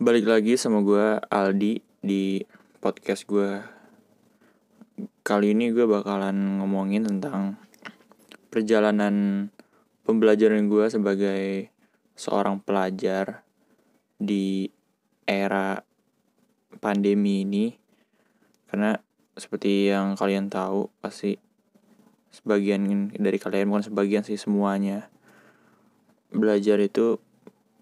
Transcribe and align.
Balik 0.00 0.32
lagi 0.32 0.56
sama 0.56 0.80
gue 0.80 1.20
Aldi 1.28 1.76
di 2.00 2.40
podcast 2.80 3.28
gue 3.28 3.60
Kali 5.20 5.52
ini 5.52 5.68
gue 5.76 5.84
bakalan 5.84 6.56
ngomongin 6.56 7.04
tentang 7.04 7.60
perjalanan 8.48 9.44
pembelajaran 10.08 10.72
gue 10.72 10.88
sebagai 10.88 11.68
seorang 12.16 12.64
pelajar 12.64 13.44
di 14.16 14.72
era 15.28 15.84
pandemi 16.80 17.44
ini. 17.44 17.76
Karena 18.72 18.96
seperti 19.36 19.92
yang 19.92 20.16
kalian 20.16 20.48
tahu 20.48 20.88
pasti 21.04 21.36
sebagian 22.32 23.12
dari 23.20 23.36
kalian 23.36 23.68
bukan 23.68 23.84
sebagian 23.92 24.24
sih 24.24 24.40
semuanya 24.40 25.12
belajar 26.32 26.80
itu 26.80 27.20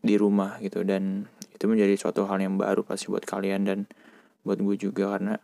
di 0.03 0.19
rumah 0.19 0.59
gitu. 0.59 0.83
Dan 0.83 1.38
itu 1.59 1.67
menjadi 1.67 1.99
suatu 1.99 2.23
hal 2.31 2.39
yang 2.39 2.55
baru 2.55 2.87
pasti 2.87 3.11
buat 3.11 3.27
kalian 3.27 3.67
dan 3.67 3.79
buat 4.47 4.63
gue 4.63 4.79
juga 4.79 5.19
karena 5.19 5.35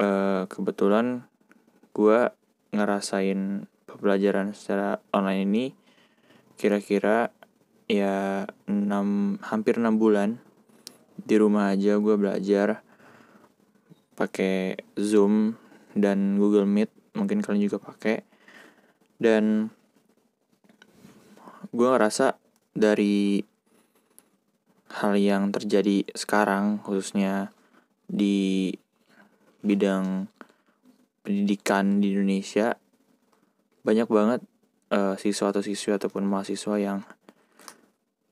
uh, 0.00 0.48
kebetulan 0.48 1.28
gue 1.92 2.32
ngerasain 2.72 3.68
pembelajaran 3.84 4.56
secara 4.56 5.04
online 5.12 5.44
ini 5.44 5.64
kira-kira 6.56 7.28
ya 7.84 8.48
6 8.64 9.44
hampir 9.44 9.76
6 9.76 10.00
bulan 10.00 10.40
di 11.20 11.36
rumah 11.36 11.76
aja 11.76 12.00
gue 12.00 12.14
belajar 12.16 12.80
pakai 14.18 14.80
Zoom 14.98 15.54
dan 15.94 16.42
Google 16.42 16.66
Meet 16.66 17.14
mungkin 17.14 17.38
kalian 17.38 17.66
juga 17.70 17.78
pakai. 17.78 18.22
Dan 19.18 19.70
gue 21.74 21.88
ngerasa 21.90 22.38
dari 22.74 23.42
hal 24.88 25.12
yang 25.20 25.52
terjadi 25.52 26.08
sekarang 26.16 26.80
khususnya 26.80 27.52
di 28.08 28.72
bidang 29.60 30.28
pendidikan 31.20 32.00
di 32.00 32.16
Indonesia 32.16 32.72
banyak 33.84 34.08
banget 34.08 34.40
uh, 34.92 35.14
siswa 35.20 35.52
atau 35.52 35.60
siswi 35.60 35.92
ataupun 35.96 36.24
mahasiswa 36.24 36.76
yang 36.80 37.04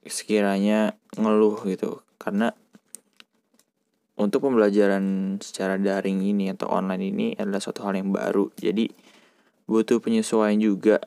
sekiranya 0.06 0.96
ngeluh 1.18 1.60
gitu. 1.68 2.00
Karena 2.16 2.52
untuk 4.16 4.48
pembelajaran 4.48 5.36
secara 5.44 5.76
daring 5.76 6.24
ini 6.24 6.48
atau 6.52 6.72
online 6.72 7.04
ini 7.12 7.26
adalah 7.36 7.60
suatu 7.60 7.84
hal 7.84 8.00
yang 8.00 8.12
baru. 8.12 8.48
Jadi 8.56 8.88
butuh 9.68 10.00
penyesuaian 10.00 10.56
juga 10.56 11.02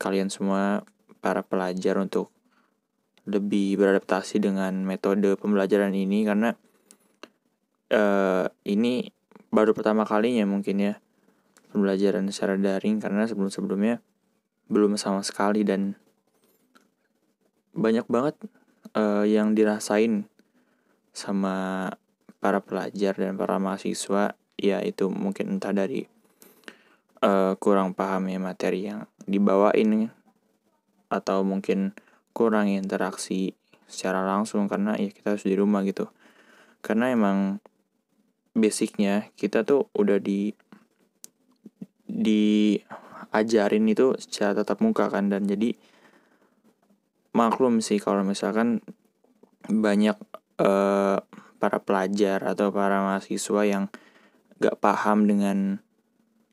kalian 0.00 0.32
semua 0.32 0.84
para 1.20 1.44
pelajar 1.44 1.98
untuk 2.00 2.32
lebih 3.26 3.74
beradaptasi 3.76 4.38
dengan 4.38 4.86
metode 4.86 5.34
pembelajaran 5.34 5.90
ini 5.92 6.22
karena 6.22 6.54
uh, 7.90 8.46
ini 8.62 9.10
baru 9.50 9.74
pertama 9.74 10.06
kalinya 10.06 10.46
mungkin 10.46 10.78
ya 10.78 10.94
pembelajaran 11.74 12.30
secara 12.30 12.54
daring 12.54 13.02
karena 13.02 13.26
sebelum-sebelumnya 13.26 13.98
belum 14.70 14.94
sama 14.94 15.26
sekali 15.26 15.66
dan 15.66 15.98
banyak 17.76 18.06
banget 18.08 18.38
uh, 18.94 19.26
yang 19.26 19.52
dirasain 19.52 20.26
sama 21.12 21.90
para 22.38 22.62
pelajar 22.62 23.18
dan 23.18 23.34
para 23.34 23.58
mahasiswa 23.58 24.38
ya 24.56 24.78
itu 24.80 25.10
mungkin 25.10 25.58
entah 25.58 25.74
dari 25.74 26.06
uh, 27.20 27.58
kurang 27.58 27.92
paham 27.92 28.30
ya 28.30 28.38
materi 28.40 28.88
yang 28.88 29.04
dibawain 29.28 30.08
atau 31.12 31.46
mungkin 31.46 31.94
kurang 32.36 32.68
interaksi 32.68 33.56
secara 33.88 34.20
langsung 34.20 34.68
karena 34.68 34.92
ya 35.00 35.08
kita 35.08 35.32
harus 35.32 35.48
di 35.48 35.56
rumah 35.56 35.80
gitu. 35.88 36.12
Karena 36.84 37.08
emang 37.08 37.64
basicnya 38.52 39.32
kita 39.40 39.64
tuh 39.64 39.88
udah 39.96 40.20
di 40.20 40.52
diajarin 42.04 43.88
itu 43.88 44.12
secara 44.20 44.60
tatap 44.60 44.84
muka 44.84 45.08
kan 45.08 45.32
dan 45.32 45.48
jadi 45.48 45.72
maklum 47.32 47.80
sih 47.80 48.00
kalau 48.00 48.24
misalkan 48.24 48.84
banyak 49.68 50.16
uh, 50.60 51.20
para 51.56 51.78
pelajar 51.80 52.44
atau 52.44 52.72
para 52.72 53.00
mahasiswa 53.00 53.62
yang 53.64 53.84
gak 54.60 54.80
paham 54.80 55.28
dengan 55.28 55.84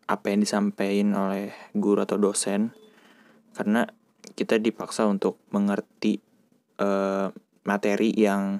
apa 0.07 0.35
yang 0.35 0.43
disampaikan 0.43 1.15
oleh 1.15 1.55
guru 1.71 2.03
atau 2.03 2.19
dosen. 2.19 2.75
Karena 3.55 3.87
kita 4.33 4.57
dipaksa 4.57 5.05
untuk 5.05 5.37
mengerti 5.53 6.17
uh, 6.81 7.29
materi 7.63 8.11
yang 8.17 8.59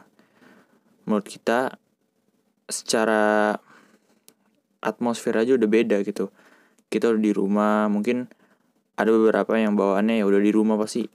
menurut 1.04 1.28
kita 1.28 1.76
secara 2.70 3.54
atmosfer 4.80 5.36
aja 5.36 5.56
udah 5.56 5.70
beda 5.70 5.98
gitu. 6.06 6.32
Kita 6.88 7.12
udah 7.12 7.22
di 7.22 7.34
rumah 7.34 7.90
mungkin 7.90 8.30
ada 8.94 9.10
beberapa 9.10 9.58
yang 9.58 9.74
bawaannya 9.74 10.22
ya 10.22 10.26
udah 10.30 10.42
di 10.42 10.52
rumah 10.54 10.78
pasti 10.78 11.10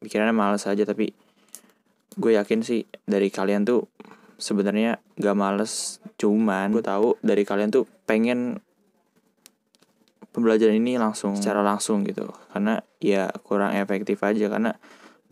pikirannya 0.00 0.32
males 0.32 0.64
aja 0.64 0.82
tapi 0.88 1.12
gue 2.16 2.32
yakin 2.34 2.64
sih 2.64 2.88
dari 3.04 3.28
kalian 3.28 3.68
tuh 3.68 3.86
sebenarnya 4.40 4.98
gak 5.20 5.36
males. 5.36 6.02
Cuman 6.18 6.72
gue 6.72 6.82
tahu 6.82 7.20
dari 7.22 7.46
kalian 7.46 7.70
tuh 7.70 7.84
pengen 8.08 8.58
pembelajaran 10.32 10.76
ini 10.76 10.96
langsung 10.96 11.36
secara 11.38 11.60
langsung 11.60 12.02
gitu. 12.02 12.28
Karena 12.50 12.80
ya 12.98 13.28
kurang 13.44 13.76
efektif 13.76 14.20
aja. 14.24 14.48
Karena 14.48 14.74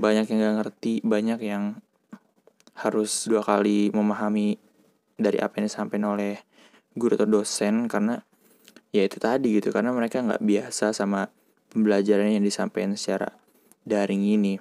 banyak 0.00 0.28
yang 0.31 0.38
gak 0.41 0.56
ngerti 0.65 0.93
banyak 1.05 1.41
yang 1.44 1.81
harus 2.81 3.28
dua 3.28 3.44
kali 3.44 3.93
memahami 3.93 4.56
dari 5.21 5.37
apa 5.37 5.60
yang 5.60 5.69
disampaikan 5.69 6.16
oleh 6.16 6.41
guru 6.94 7.16
atau 7.16 7.28
dosen. 7.28 7.89
Karena 7.89 8.21
ya 8.93 9.03
itu 9.05 9.16
tadi 9.16 9.56
gitu. 9.56 9.72
Karena 9.72 9.91
mereka 9.91 10.21
nggak 10.21 10.44
biasa 10.44 10.93
sama 10.93 11.28
pembelajaran 11.72 12.31
yang 12.31 12.44
disampaikan 12.44 12.94
secara 12.94 13.33
daring 13.89 14.22
ini. 14.22 14.60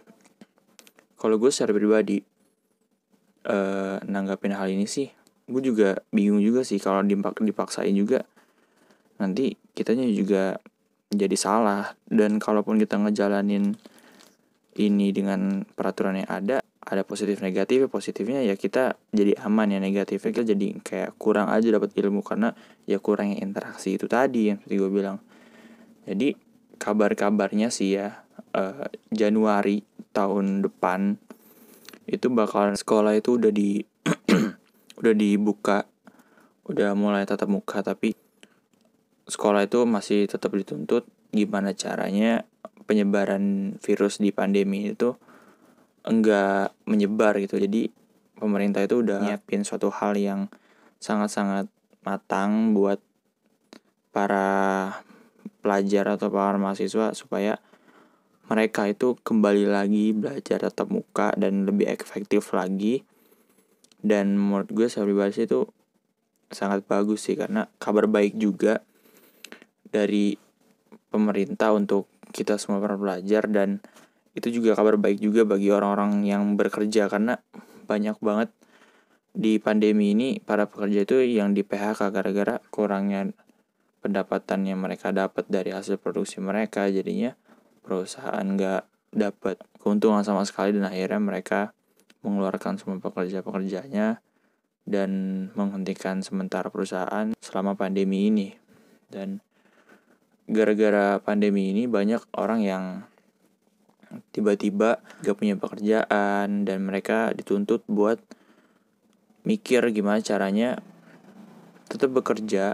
Kalau 1.19 1.35
gue 1.35 1.51
secara 1.51 1.75
pribadi 1.75 2.23
uh, 3.47 3.99
nanggapin 4.07 4.55
hal 4.55 4.71
ini 4.71 4.87
sih 4.87 5.11
gue 5.49 5.61
juga 5.65 6.05
bingung 6.13 6.39
juga 6.39 6.61
sih 6.61 6.77
kalau 6.77 7.01
dipaksain 7.41 7.91
juga 7.97 8.21
nanti 9.19 9.59
kitanya 9.75 10.07
juga 10.09 10.57
jadi 11.11 11.35
salah. 11.35 11.93
Dan 12.07 12.39
kalaupun 12.41 12.79
kita 12.81 12.97
ngejalanin 12.97 13.75
ini 14.79 15.11
dengan 15.11 15.67
peraturan 15.75 16.23
yang 16.23 16.29
ada 16.31 16.57
ada 16.89 17.03
positif 17.05 17.43
negatif 17.43 17.85
positifnya 17.91 18.41
ya 18.41 18.55
kita 18.55 18.97
jadi 19.13 19.37
aman 19.45 19.75
ya 19.75 19.79
negatifnya 19.83 20.31
kita 20.31 20.45
jadi 20.55 20.67
kayak 20.81 21.11
kurang 21.19 21.51
aja 21.51 21.69
dapat 21.69 21.93
ilmu 21.93 22.23
karena 22.23 22.55
ya 22.89 22.97
kurangnya 22.97 23.43
interaksi 23.43 23.99
itu 23.99 24.09
tadi 24.09 24.49
yang 24.49 24.57
seperti 24.63 24.75
gue 24.79 24.89
bilang. 24.89 25.17
Jadi 26.07 26.33
kabar-kabarnya 26.79 27.69
sih 27.69 27.99
ya 27.99 28.23
uh, 28.55 28.87
Januari 29.11 29.83
tahun 30.15 30.65
depan 30.65 31.19
itu 32.09 32.31
bakal 32.33 32.73
sekolah 32.73 33.13
itu 33.13 33.37
udah 33.37 33.51
di 33.53 33.83
udah 34.99 35.13
dibuka 35.13 35.85
udah 36.65 36.97
mulai 36.97 37.25
tatap 37.25 37.49
muka 37.51 37.85
tapi 37.85 38.17
sekolah 39.29 39.69
itu 39.69 39.85
masih 39.85 40.25
tetap 40.25 40.51
dituntut 40.57 41.05
gimana 41.29 41.77
caranya 41.77 42.43
penyebaran 42.89 43.77
virus 43.85 44.17
di 44.17 44.33
pandemi 44.33 44.89
itu 44.89 45.13
enggak 46.01 46.73
menyebar 46.89 47.37
gitu. 47.37 47.61
Jadi 47.61 47.93
pemerintah 48.35 48.81
itu 48.81 49.05
udah 49.05 49.21
nyiapin 49.21 49.61
suatu 49.61 49.93
hal 49.93 50.17
yang 50.17 50.49
sangat-sangat 50.97 51.69
matang 52.01 52.73
buat 52.73 52.97
para 54.09 54.89
pelajar 55.61 56.17
atau 56.17 56.33
para 56.33 56.57
mahasiswa 56.57 57.13
supaya 57.13 57.61
mereka 58.49 58.89
itu 58.89 59.13
kembali 59.21 59.69
lagi 59.69 60.09
belajar 60.17 60.65
tatap 60.65 60.89
muka 60.89 61.29
dan 61.37 61.69
lebih 61.69 61.85
efektif 61.85 62.49
lagi. 62.57 63.05
Dan 64.01 64.39
menurut 64.39 64.73
gue 64.73 64.87
saya 64.89 65.05
pribadi 65.05 65.45
itu 65.45 65.69
sangat 66.49 66.81
bagus 66.89 67.29
sih 67.29 67.37
karena 67.37 67.69
kabar 67.77 68.09
baik 68.09 68.33
juga 68.41 68.81
dari 69.89 70.37
pemerintah 71.09 71.73
untuk 71.73 72.09
kita 72.29 72.61
semua 72.61 72.77
para 72.81 72.95
pelajar 72.97 73.49
dan 73.49 73.81
itu 74.37 74.61
juga 74.61 74.77
kabar 74.77 74.95
baik 75.01 75.19
juga 75.19 75.43
bagi 75.43 75.73
orang-orang 75.73 76.23
yang 76.23 76.53
bekerja 76.53 77.09
karena 77.09 77.41
banyak 77.89 78.17
banget 78.21 78.53
di 79.33 79.57
pandemi 79.57 80.13
ini 80.13 80.37
para 80.41 80.69
pekerja 80.69 81.05
itu 81.05 81.21
yang 81.25 81.57
di 81.57 81.65
PHK 81.65 82.13
gara-gara 82.13 82.61
kurangnya 82.69 83.33
pendapatan 83.99 84.69
yang 84.69 84.79
mereka 84.79 85.09
dapat 85.09 85.49
dari 85.49 85.73
hasil 85.73 85.97
produksi 85.97 86.39
mereka 86.39 86.87
jadinya 86.87 87.33
perusahaan 87.81 88.45
nggak 88.45 88.83
dapat 89.09 89.57
keuntungan 89.81 90.21
sama 90.21 90.45
sekali 90.45 90.77
dan 90.77 90.85
akhirnya 90.85 91.17
mereka 91.17 91.73
mengeluarkan 92.21 92.77
semua 92.77 93.01
pekerja-pekerjanya 93.01 94.21
dan 94.89 95.09
menghentikan 95.53 96.21
sementara 96.25 96.73
perusahaan 96.73 97.33
selama 97.39 97.77
pandemi 97.77 98.29
ini. 98.29 98.53
Dan 99.09 99.41
gara-gara 100.49 101.21
pandemi 101.21 101.69
ini 101.69 101.85
banyak 101.85 102.25
orang 102.33 102.59
yang 102.65 102.83
tiba-tiba 104.33 104.97
gak 105.21 105.37
punya 105.37 105.53
pekerjaan 105.53 106.65
dan 106.65 106.77
mereka 106.81 107.29
dituntut 107.37 107.85
buat 107.85 108.17
mikir 109.45 109.85
gimana 109.93 110.19
caranya 110.25 110.81
tetap 111.85 112.09
bekerja 112.09 112.73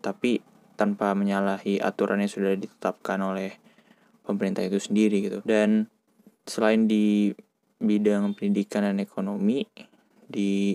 tapi 0.00 0.40
tanpa 0.74 1.12
menyalahi 1.12 1.78
aturan 1.78 2.24
yang 2.24 2.32
sudah 2.32 2.56
ditetapkan 2.56 3.20
oleh 3.22 3.54
pemerintah 4.26 4.64
itu 4.66 4.80
sendiri 4.82 5.22
gitu. 5.22 5.38
Dan 5.46 5.86
selain 6.48 6.90
di 6.90 7.30
bidang 7.78 8.34
pendidikan 8.34 8.82
dan 8.82 8.98
ekonomi 8.98 9.62
di 10.26 10.74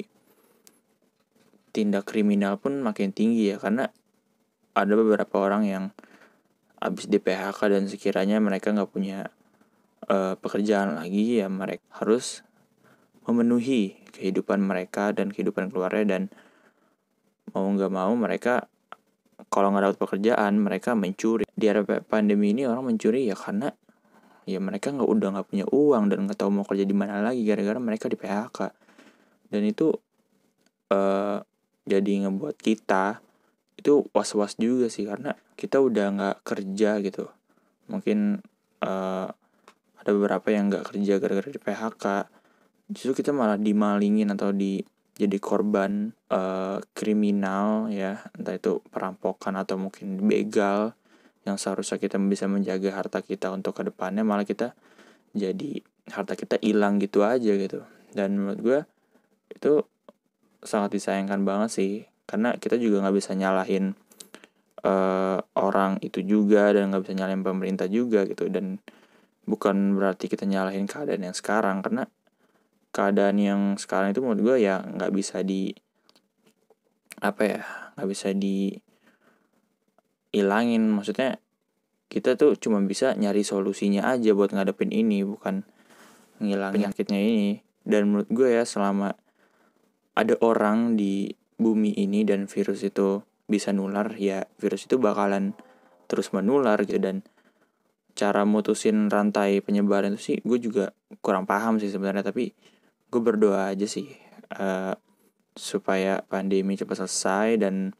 tindak 1.75 2.07
kriminal 2.07 2.55
pun 2.57 2.79
makin 2.79 3.11
tinggi 3.11 3.51
ya 3.51 3.59
karena 3.59 3.91
ada 4.77 4.93
beberapa 4.93 5.41
orang 5.41 5.63
yang 5.65 5.83
habis 6.77 7.09
di 7.09 7.17
PHK 7.17 7.73
dan 7.73 7.83
sekiranya 7.89 8.37
mereka 8.37 8.69
nggak 8.69 8.93
punya 8.93 9.33
uh, 10.05 10.37
pekerjaan 10.37 10.93
lagi 11.01 11.41
ya 11.41 11.49
mereka 11.49 11.81
harus 11.97 12.45
memenuhi 13.25 13.97
kehidupan 14.13 14.61
mereka 14.61 15.09
dan 15.11 15.33
kehidupan 15.33 15.73
keluarga 15.73 16.05
dan 16.05 16.29
mau 17.51 17.65
nggak 17.65 17.89
mau 17.89 18.13
mereka 18.13 18.69
kalau 19.49 19.73
nggak 19.73 19.83
dapat 19.89 19.99
pekerjaan 19.99 20.53
mereka 20.61 20.93
mencuri. 20.93 21.49
Di 21.49 21.65
era 21.65 21.81
pandemi 21.83 22.53
ini 22.53 22.69
orang 22.69 22.93
mencuri 22.93 23.25
ya 23.25 23.35
karena 23.37 23.73
ya 24.47 24.61
mereka 24.63 24.93
nggak 24.93 25.09
udah 25.09 25.27
nggak 25.35 25.47
punya 25.51 25.65
uang 25.67 26.03
dan 26.07 26.23
nggak 26.23 26.39
tahu 26.39 26.49
mau 26.53 26.63
kerja 26.63 26.87
di 26.87 26.95
mana 26.95 27.19
lagi 27.19 27.43
gara-gara 27.43 27.75
mereka 27.83 28.07
di 28.07 28.15
PHK 28.15 28.59
dan 29.51 29.61
itu 29.67 29.91
uh, 30.95 31.43
jadi 31.83 32.11
ngebuat 32.23 32.55
kita 32.55 33.19
itu 33.77 34.09
was-was 34.11 34.57
juga 34.57 34.89
sih 34.89 35.05
karena 35.05 35.37
kita 35.53 35.77
udah 35.77 36.05
nggak 36.17 36.37
kerja 36.41 36.97
gitu. 37.05 37.29
Mungkin 37.87 38.41
uh, 38.83 39.27
ada 40.01 40.11
beberapa 40.11 40.49
yang 40.49 40.73
nggak 40.73 40.91
kerja 40.91 41.13
gara-gara 41.21 41.49
di 41.53 41.61
PHK 41.61 42.05
justru 42.89 43.21
kita 43.21 43.31
malah 43.31 43.59
dimalingin 43.59 44.33
atau 44.33 44.49
di 44.51 44.81
jadi 45.17 45.37
korban 45.37 46.13
uh, 46.33 46.81
kriminal 46.97 47.93
ya. 47.93 48.25
Entah 48.33 48.57
itu 48.57 48.81
perampokan 48.89 49.53
atau 49.57 49.77
mungkin 49.77 50.25
begal 50.25 50.97
yang 51.45 51.55
seharusnya 51.55 52.01
kita 52.01 52.19
bisa 52.19 52.49
menjaga 52.49 52.91
harta 52.91 53.23
kita 53.23 53.53
untuk 53.53 53.77
ke 53.77 53.87
depannya 53.87 54.25
malah 54.25 54.43
kita 54.43 54.75
jadi 55.31 55.79
harta 56.11 56.35
kita 56.35 56.59
hilang 56.59 56.97
gitu 56.97 57.23
aja 57.23 57.53
gitu. 57.55 57.85
Dan 58.11 58.41
menurut 58.41 58.59
gue 58.59 58.79
itu 59.53 59.85
sangat 60.65 60.97
disayangkan 60.97 61.45
banget 61.45 61.69
sih 61.71 61.93
karena 62.27 62.59
kita 62.59 62.75
juga 62.75 63.07
nggak 63.07 63.15
bisa 63.15 63.31
nyalahin 63.33 63.95
uh, 64.83 65.39
orang 65.55 65.97
itu 66.03 66.21
juga 66.27 66.75
dan 66.75 66.91
nggak 66.91 67.07
bisa 67.07 67.13
nyalahin 67.15 67.41
pemerintah 67.41 67.87
juga 67.87 68.27
gitu. 68.27 68.51
Dan 68.51 68.83
bukan 69.47 69.95
berarti 69.95 70.27
kita 70.27 70.43
nyalahin 70.43 70.85
keadaan 70.85 71.23
yang 71.23 71.35
sekarang. 71.35 71.79
Karena 71.79 72.03
keadaan 72.91 73.37
yang 73.39 73.61
sekarang 73.79 74.11
itu 74.11 74.19
menurut 74.19 74.41
gue 74.43 74.55
ya 74.67 74.83
nggak 74.83 75.11
bisa 75.15 75.39
di 75.41 75.71
apa 77.17 77.41
ya 77.47 77.61
nggak 77.97 78.09
bisa 78.13 78.29
di 78.35 78.77
ilangin 80.37 80.85
maksudnya 80.93 81.41
kita 82.07 82.37
tuh 82.37 82.53
cuma 82.55 82.79
bisa 82.85 83.17
nyari 83.17 83.41
solusinya 83.43 84.07
aja 84.07 84.31
buat 84.31 84.55
ngadepin 84.55 84.95
ini 84.95 85.27
bukan 85.27 85.67
ngilangin 86.39 86.87
penyakitnya. 86.87 87.19
ini. 87.19 87.51
Dan 87.87 88.11
menurut 88.11 88.29
gue 88.31 88.49
ya 88.51 88.63
selama 88.67 89.15
ada 90.15 90.35
orang 90.43 90.99
di 90.99 91.31
bumi 91.57 91.97
ini 91.97 92.21
dan 92.23 92.45
virus 92.45 92.85
itu 92.85 93.25
bisa 93.49 93.73
nular 93.73 94.13
ya 94.13 94.45
virus 94.61 94.85
itu 94.85 95.01
bakalan 95.01 95.57
terus 96.05 96.31
menular 96.31 96.79
gitu. 96.85 97.01
Dan 97.01 97.25
cara 98.17 98.45
mutusin 98.49 99.09
rantai 99.13 99.61
penyebaran 99.61 100.17
itu 100.17 100.33
sih 100.33 100.37
gue 100.41 100.57
juga 100.57 100.93
kurang 101.21 101.49
paham 101.49 101.81
sih 101.81 101.89
sebenarnya. 101.89 102.25
Tapi 102.25 102.53
gue 103.09 103.21
berdoa 103.21 103.73
aja 103.73 103.85
sih 103.85 104.07
uh, 104.57 104.93
supaya 105.57 106.21
pandemi 106.25 106.77
cepat 106.77 107.03
selesai 107.05 107.57
dan 107.61 107.97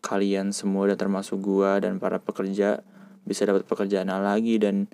kalian 0.00 0.54
semua 0.54 0.88
dan 0.88 0.96
termasuk 0.96 1.42
gue 1.42 1.70
dan 1.84 1.98
para 2.00 2.16
pekerja 2.22 2.80
bisa 3.26 3.42
dapat 3.44 3.68
pekerjaan 3.68 4.08
lagi. 4.08 4.56
Dan 4.56 4.88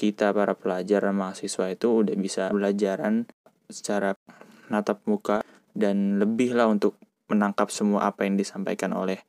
kita 0.00 0.32
para 0.32 0.56
pelajar 0.56 1.04
dan 1.04 1.12
mahasiswa 1.12 1.68
itu 1.68 1.88
udah 2.02 2.16
bisa 2.16 2.48
belajaran 2.48 3.28
secara 3.68 4.16
natap 4.72 5.04
muka 5.04 5.44
dan 5.76 6.16
lebih 6.16 6.56
lah 6.56 6.72
untuk 6.72 6.96
menangkap 7.30 7.70
semua 7.70 8.10
apa 8.10 8.26
yang 8.26 8.34
disampaikan 8.34 8.90
oleh 8.92 9.22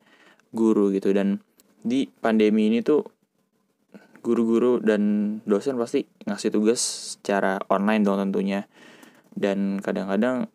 guru 0.50 0.90
gitu. 0.90 1.14
Dan 1.14 1.38
di 1.82 2.10
pandemi 2.10 2.68
ini 2.68 2.82
tuh 2.82 3.06
guru-guru 4.22 4.78
dan 4.78 5.02
dosen 5.46 5.74
pasti 5.78 6.06
ngasih 6.26 6.50
tugas 6.54 6.80
secara 7.18 7.62
online 7.70 8.02
dong 8.02 8.18
tentunya. 8.28 8.66
Dan 9.32 9.80
kadang-kadang 9.80 10.50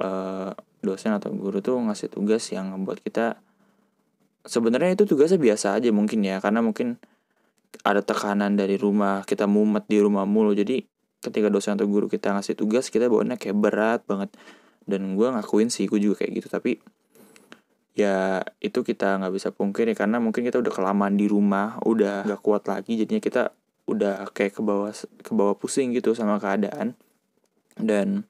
uh, 0.00 0.50
dosen 0.82 1.14
atau 1.14 1.30
guru 1.32 1.62
tuh 1.62 1.78
ngasih 1.78 2.10
tugas 2.10 2.42
yang 2.50 2.72
membuat 2.72 3.04
kita 3.04 3.38
sebenarnya 4.46 4.98
itu 4.98 5.04
tugasnya 5.04 5.38
biasa 5.38 5.76
aja 5.76 5.92
mungkin 5.92 6.24
ya. 6.24 6.40
Karena 6.40 6.64
mungkin 6.64 6.96
ada 7.84 8.00
tekanan 8.00 8.56
dari 8.56 8.80
rumah 8.80 9.22
kita 9.28 9.44
mumet 9.44 9.84
di 9.86 10.00
rumah 10.00 10.24
mulu. 10.24 10.56
Jadi 10.56 10.82
ketika 11.26 11.48
dosen 11.50 11.74
atau 11.74 11.88
guru 11.88 12.06
kita 12.06 12.30
ngasih 12.36 12.54
tugas 12.54 12.86
kita 12.92 13.10
bawanya 13.10 13.34
kayak 13.34 13.56
berat 13.58 14.00
banget 14.06 14.30
dan 14.86 15.18
gue 15.18 15.28
ngakuin 15.28 15.68
sih 15.68 15.90
gue 15.90 16.00
juga 16.00 16.24
kayak 16.24 16.32
gitu. 16.42 16.48
Tapi 16.48 16.78
ya 17.96 18.44
itu 18.60 18.80
kita 18.84 19.20
nggak 19.20 19.34
bisa 19.34 19.48
pungkiri 19.52 19.96
karena 19.96 20.20
mungkin 20.20 20.44
kita 20.44 20.60
udah 20.60 20.72
kelamaan 20.72 21.16
di 21.16 21.26
rumah 21.26 21.78
udah 21.84 22.24
nggak 22.24 22.42
kuat 22.42 22.70
lagi. 22.70 22.96
Jadinya 22.96 23.20
kita 23.20 23.42
udah 23.86 24.30
kayak 24.34 24.58
ke 24.58 24.62
bawah 24.62 24.92
ke 25.22 25.32
bawah 25.34 25.54
pusing 25.58 25.92
gitu 25.92 26.14
sama 26.14 26.40
keadaan. 26.40 26.94
Dan 27.76 28.24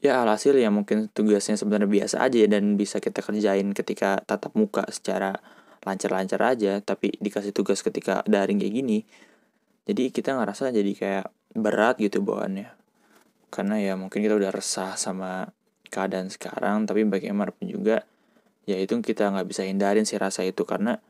ya 0.00 0.24
alhasil 0.24 0.56
ya 0.56 0.72
mungkin 0.72 1.12
tugasnya 1.12 1.60
sebenarnya 1.60 1.86
biasa 1.86 2.24
aja 2.24 2.40
dan 2.48 2.74
bisa 2.80 2.98
kita 2.98 3.20
kerjain 3.20 3.70
ketika 3.76 4.24
tatap 4.24 4.56
muka 4.56 4.88
secara 4.90 5.38
lancar-lancar 5.84 6.40
aja. 6.42 6.80
Tapi 6.82 7.14
dikasih 7.20 7.54
tugas 7.54 7.84
ketika 7.84 8.24
daring 8.26 8.58
kayak 8.58 8.74
gini 8.74 9.00
jadi 9.90 10.14
kita 10.14 10.38
ngerasa 10.38 10.70
jadi 10.70 10.92
kayak 10.94 11.26
berat 11.58 11.98
gitu 11.98 12.22
bawaannya 12.22 12.70
karena 13.50 13.82
ya 13.82 13.98
mungkin 13.98 14.22
kita 14.22 14.38
udah 14.38 14.54
resah 14.54 14.94
sama 14.94 15.50
keadaan 15.90 16.30
sekarang 16.30 16.86
tapi 16.86 17.02
bagaimanapun 17.02 17.66
juga 17.66 18.06
ya 18.64 18.78
itu 18.78 18.94
kita 19.02 19.34
nggak 19.34 19.48
bisa 19.50 19.66
hindarin 19.66 20.06
sih 20.06 20.16
rasa 20.16 20.46
itu 20.46 20.62
karena 20.62 21.02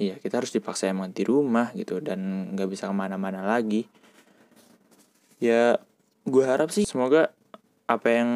ya 0.00 0.16
kita 0.16 0.40
harus 0.40 0.48
dipaksa 0.50 0.88
emang 0.88 1.12
di 1.12 1.28
rumah 1.28 1.76
gitu 1.76 2.00
dan 2.00 2.50
nggak 2.56 2.68
bisa 2.72 2.88
ke 2.88 2.94
mana-mana 2.96 3.44
lagi. 3.44 3.84
Ya 5.36 5.76
gue 6.24 6.44
harap 6.44 6.72
sih 6.72 6.88
semoga 6.88 7.36
apa 7.84 8.08
yang 8.08 8.30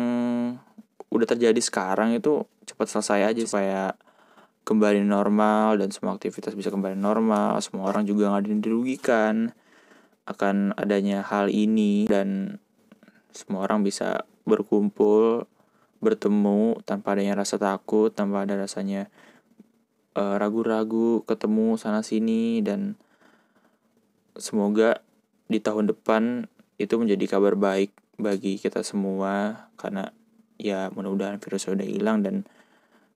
udah 1.09 1.25
terjadi 1.25 1.61
sekarang 1.65 2.13
itu 2.13 2.45
cepat 2.69 2.93
selesai 2.93 3.33
aja 3.33 3.41
supaya 3.49 3.83
kembali 4.69 5.05
normal 5.05 5.81
dan 5.81 5.93
semua 5.93 6.17
aktivitas 6.17 6.57
bisa 6.57 6.73
kembali 6.73 6.97
normal 6.97 7.61
semua 7.61 7.89
orang 7.93 8.09
juga 8.09 8.33
nggak 8.33 8.65
dirugikan 8.65 9.53
akan 10.25 10.73
adanya 10.81 11.21
hal 11.21 11.53
ini 11.53 12.09
dan 12.09 12.59
semua 13.35 13.67
orang 13.67 13.83
bisa 13.83 14.25
berkumpul 14.47 15.51
bertemu 15.99 16.79
tanpa 16.87 17.19
adanya 17.19 17.43
rasa 17.43 17.59
takut 17.59 18.15
tanpa 18.15 18.47
ada 18.47 18.55
rasanya 18.55 19.11
ragu 20.15 20.63
ragu-ragu 20.63 21.27
ketemu 21.27 21.75
sana 21.75 22.07
sini 22.07 22.63
dan 22.63 22.95
semoga 24.39 25.03
di 25.51 25.59
tahun 25.59 25.91
depan 25.91 26.47
itu 26.79 26.95
menjadi 26.99 27.35
kabar 27.35 27.59
baik 27.59 27.91
bagi 28.15 28.63
kita 28.63 28.87
semua 28.87 29.67
karena 29.75 30.15
ya 30.55 30.91
mudah-mudahan 30.95 31.43
virus 31.43 31.67
sudah 31.67 31.87
hilang 31.87 32.23
dan 32.23 32.47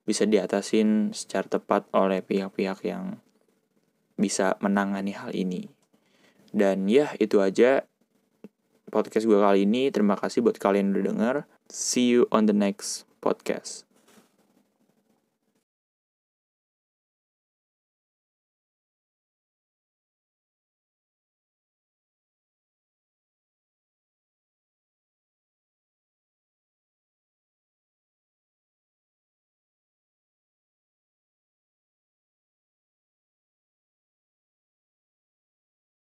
bisa 0.03 0.27
diatasin 0.27 1.15
secara 1.15 1.47
tepat 1.47 1.87
oleh 1.95 2.19
pihak-pihak 2.19 2.83
yang 2.83 3.21
bisa 4.19 4.59
menangani 4.59 5.15
hal 5.15 5.31
ini. 5.31 5.71
Dan 6.49 6.89
ya 6.89 7.13
itu 7.21 7.39
aja 7.39 7.85
podcast 8.93 9.25
gue 9.25 9.39
kali 9.39 9.65
ini. 9.65 9.89
Terima 9.89 10.13
kasih 10.13 10.45
buat 10.45 10.61
kalian 10.61 10.93
udah 10.93 11.03
denger. 11.09 11.35
See 11.69 12.09
you 12.09 12.29
on 12.29 12.45
the 12.45 12.53
next 12.53 13.09
podcast. 13.23 13.88